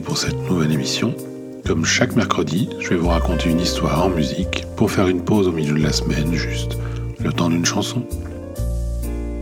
[0.00, 1.14] pour cette nouvelle émission.
[1.66, 5.48] Comme chaque mercredi, je vais vous raconter une histoire en musique pour faire une pause
[5.48, 6.78] au milieu de la semaine, juste
[7.22, 8.02] le temps d'une chanson.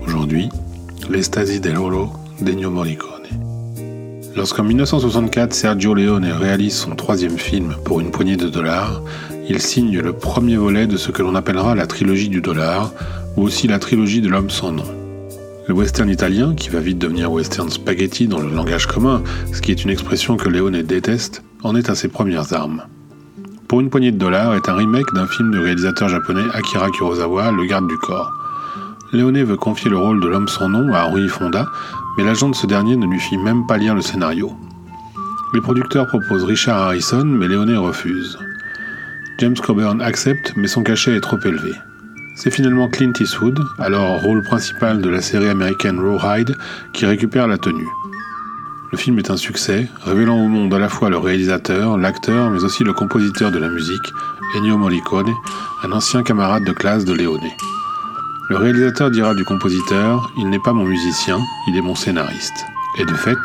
[0.07, 0.48] Aujourd'hui,
[1.09, 2.11] L'Estasi dell'Oro
[2.41, 3.27] d'Ennio Morricone.
[4.37, 9.03] Lorsqu'en 1964 Sergio Leone réalise son troisième film pour une poignée de dollars,
[9.48, 12.92] il signe le premier volet de ce que l'on appellera la trilogie du dollar,
[13.37, 15.00] ou aussi la trilogie de l'homme sans nom.
[15.70, 19.70] Le western italien, qui va vite devenir western spaghetti dans le langage commun, ce qui
[19.70, 22.83] est une expression que Leone déteste, en est à ses premières armes.
[23.69, 27.52] Pour une poignée de dollars est un remake d'un film du réalisateur japonais Akira Kurosawa,
[27.52, 28.33] Le garde du corps.
[29.12, 31.69] Leone veut confier le rôle de l'homme sans nom à Henri Fonda,
[32.19, 34.52] mais l'agent de ce dernier ne lui fit même pas lire le scénario.
[35.55, 38.37] Les producteurs proposent Richard Harrison, mais Leone refuse.
[39.39, 41.70] James Coburn accepte, mais son cachet est trop élevé.
[42.42, 46.56] C'est finalement Clint Eastwood, alors rôle principal de la série américaine Rawhide,
[46.94, 47.86] qui récupère la tenue.
[48.91, 52.64] Le film est un succès, révélant au monde à la fois le réalisateur, l'acteur, mais
[52.64, 54.14] aussi le compositeur de la musique,
[54.56, 55.34] Ennio Morricone,
[55.84, 57.50] un ancien camarade de classe de Leone.
[58.48, 62.64] Le réalisateur dira du compositeur Il n'est pas mon musicien, il est mon scénariste.
[62.96, 63.38] Et de fait,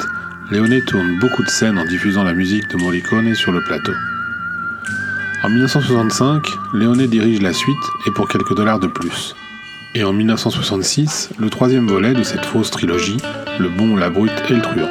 [0.52, 3.92] Leone tourne beaucoup de scènes en diffusant la musique de Morricone sur le plateau.
[5.46, 6.42] En 1965,
[6.74, 9.36] Leone dirige la suite et pour quelques dollars de plus.
[9.94, 13.18] Et en 1966, le troisième volet de cette fausse trilogie,
[13.60, 14.90] Le bon, la brute et le truand.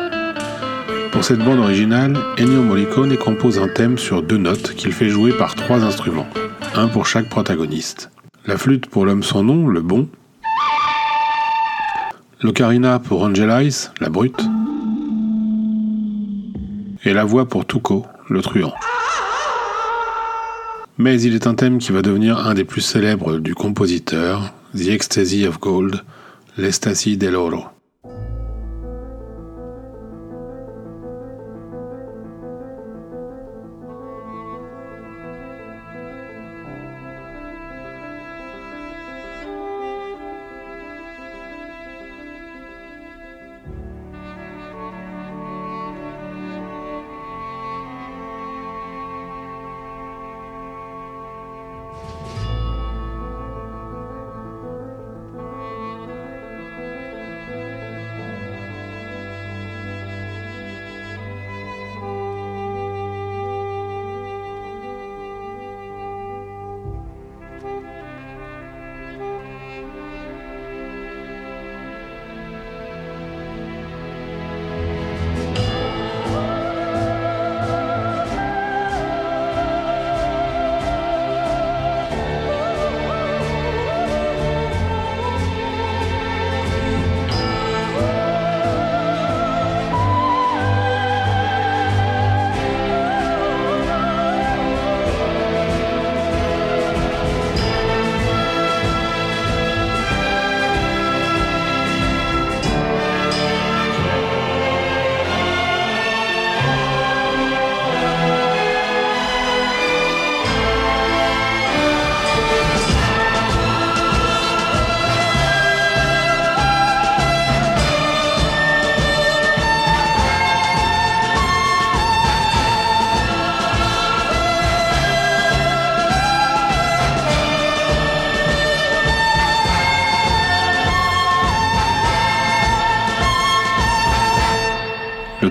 [1.11, 5.33] Pour cette bande originale, Ennio Morricone compose un thème sur deux notes qu'il fait jouer
[5.33, 6.29] par trois instruments,
[6.77, 8.13] un pour chaque protagoniste.
[8.47, 10.09] La flûte pour l'homme sans nom, le bon.
[12.43, 13.49] L'ocarina pour Angel
[14.01, 14.41] la brute.
[17.05, 18.73] Et la voix pour Tuco, le truand.
[20.97, 24.89] Mais il est un thème qui va devenir un des plus célèbres du compositeur, The
[24.89, 26.03] Ecstasy of Gold,
[26.57, 27.57] l'Ecstasy dell'Oro.
[27.57, 27.74] Le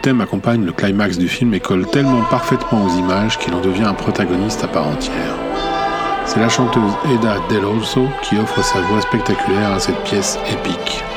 [0.04, 3.86] thème accompagne le climax du film et colle tellement parfaitement aux images qu'il en devient
[3.86, 5.38] un protagoniste à part entière.
[6.26, 11.13] C'est la chanteuse Eda Del Olso qui offre sa voix spectaculaire à cette pièce épique.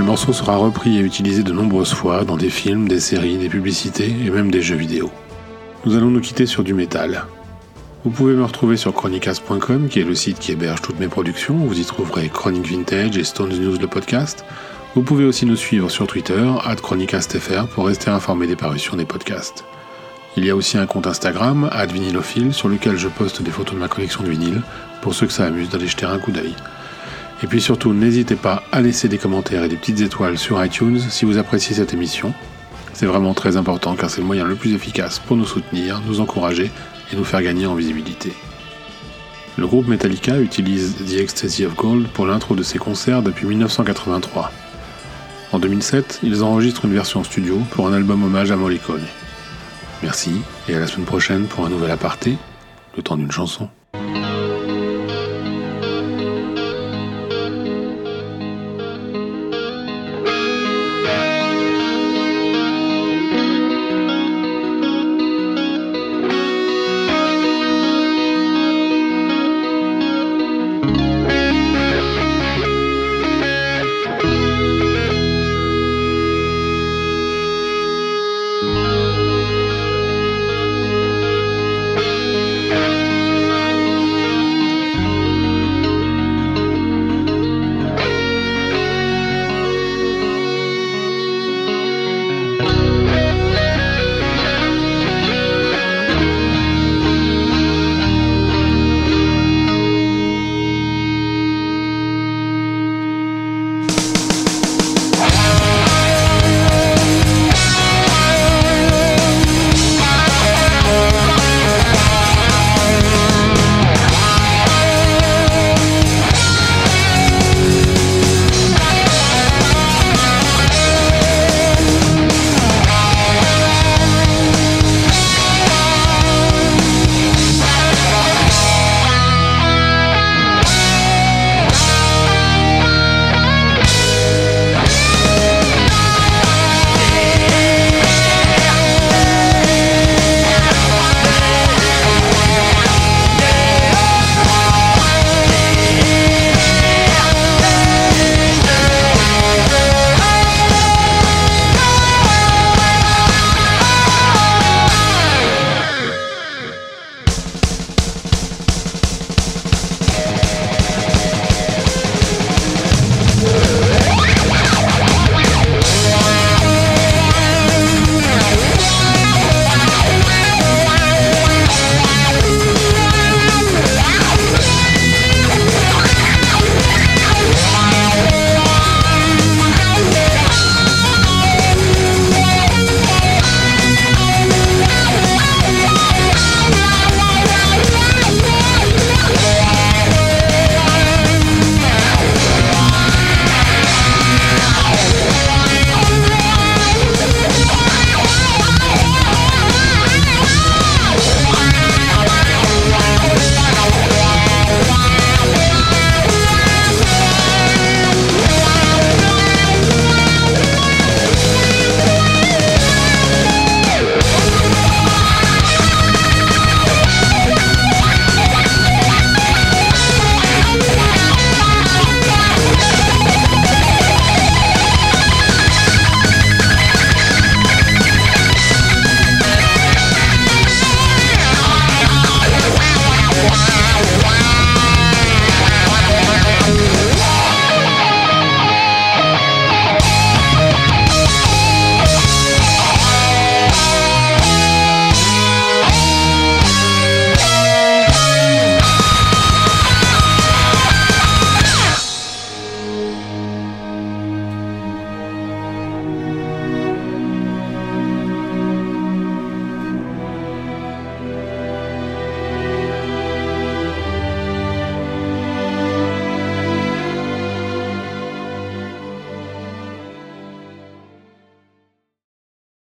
[0.00, 3.50] Le morceau sera repris et utilisé de nombreuses fois dans des films, des séries, des
[3.50, 5.10] publicités et même des jeux vidéo.
[5.84, 7.26] Nous allons nous quitter sur du métal.
[8.02, 11.54] Vous pouvez me retrouver sur chronicast.com qui est le site qui héberge toutes mes productions.
[11.54, 14.46] Vous y trouverez Chronic Vintage et Stones News le podcast.
[14.94, 16.50] Vous pouvez aussi nous suivre sur Twitter,
[16.80, 19.66] chronicastfr, pour rester informé des parutions des podcasts.
[20.34, 23.80] Il y a aussi un compte Instagram, @vinylophile, sur lequel je poste des photos de
[23.80, 24.62] ma collection de vinyles,
[25.02, 26.54] pour ceux que ça amuse d'aller jeter un coup d'œil.
[27.42, 31.00] Et puis surtout, n'hésitez pas à laisser des commentaires et des petites étoiles sur iTunes
[31.00, 32.34] si vous appréciez cette émission.
[32.92, 36.20] C'est vraiment très important car c'est le moyen le plus efficace pour nous soutenir, nous
[36.20, 36.70] encourager
[37.12, 38.32] et nous faire gagner en visibilité.
[39.56, 44.52] Le groupe Metallica utilise The Ecstasy of Gold pour l'intro de ses concerts depuis 1983.
[45.52, 49.04] En 2007, ils enregistrent une version studio pour un album hommage à Morricone.
[50.02, 52.38] Merci et à la semaine prochaine pour un nouvel aparté,
[52.96, 53.68] le temps d'une chanson.